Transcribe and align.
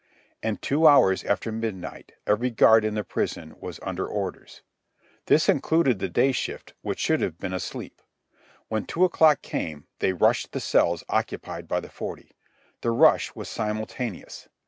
And 0.41 0.59
two 0.63 0.87
hours 0.87 1.23
after 1.25 1.51
midnight 1.51 2.13
every 2.25 2.49
guard 2.49 2.83
in 2.83 2.95
the 2.95 3.03
prison 3.03 3.53
was 3.59 3.79
under 3.83 4.07
orders. 4.07 4.63
This 5.27 5.47
included 5.47 5.99
the 5.99 6.09
day 6.09 6.31
shift 6.31 6.73
which 6.81 6.97
should 6.97 7.21
have 7.21 7.37
been 7.37 7.53
asleep. 7.53 8.01
When 8.67 8.87
two 8.87 9.05
o'clock 9.05 9.43
came, 9.43 9.85
they 9.99 10.13
rushed 10.13 10.53
the 10.53 10.59
cells 10.59 11.03
occupied 11.07 11.67
by 11.67 11.81
the 11.81 11.89
forty. 11.91 12.31
The 12.81 12.89
rush 12.89 13.35
was 13.35 13.47
simultaneous. 13.47 14.47